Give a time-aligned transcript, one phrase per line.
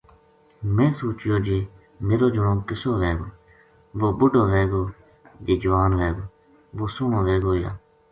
[0.75, 1.57] میں سوچیو جے
[2.05, 3.27] میرو جنو کِسو وھے گو؟
[3.99, 4.81] وُہ بُڈھو وھے گو
[5.45, 6.23] جے جوان وھے گو؟
[6.77, 7.71] وُہ سوہنو وھے گو یا